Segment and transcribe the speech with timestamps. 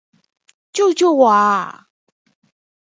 [0.73, 1.89] 救救我啊！